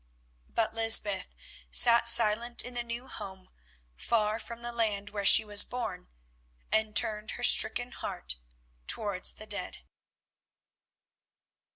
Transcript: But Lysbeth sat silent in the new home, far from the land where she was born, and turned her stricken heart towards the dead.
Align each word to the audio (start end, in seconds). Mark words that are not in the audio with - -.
But 0.49 0.73
Lysbeth 0.73 1.35
sat 1.69 2.07
silent 2.07 2.63
in 2.63 2.73
the 2.73 2.81
new 2.81 3.07
home, 3.07 3.51
far 3.95 4.39
from 4.39 4.63
the 4.63 4.71
land 4.71 5.11
where 5.11 5.27
she 5.27 5.45
was 5.45 5.63
born, 5.63 6.07
and 6.71 6.95
turned 6.95 7.29
her 7.37 7.43
stricken 7.43 7.91
heart 7.91 8.37
towards 8.87 9.33
the 9.33 9.45
dead. 9.45 9.83